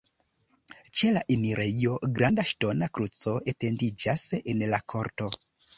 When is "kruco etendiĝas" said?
2.97-4.29